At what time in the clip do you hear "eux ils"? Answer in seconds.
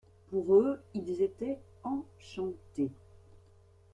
0.55-1.21